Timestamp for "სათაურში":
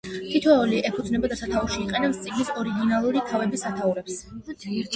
1.41-1.83